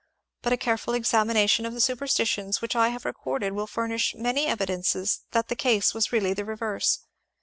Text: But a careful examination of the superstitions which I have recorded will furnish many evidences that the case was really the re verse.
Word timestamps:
But 0.41 0.51
a 0.51 0.57
careful 0.57 0.95
examination 0.95 1.63
of 1.63 1.75
the 1.75 1.79
superstitions 1.79 2.59
which 2.59 2.75
I 2.75 2.87
have 2.89 3.05
recorded 3.05 3.53
will 3.53 3.67
furnish 3.67 4.15
many 4.15 4.47
evidences 4.47 5.25
that 5.29 5.47
the 5.47 5.55
case 5.55 5.93
was 5.93 6.11
really 6.11 6.33
the 6.33 6.43
re 6.43 6.55
verse. 6.55 7.01